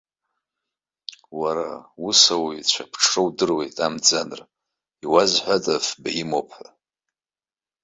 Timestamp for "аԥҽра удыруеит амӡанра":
2.87-4.43